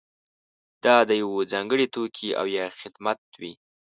دا 0.83 0.95
د 1.09 1.11
یوه 1.21 1.41
ځانګړي 1.51 1.85
توکي 1.93 2.29
او 2.39 2.45
یا 2.57 2.65
خدمت 2.79 3.19
وي. 3.39 3.53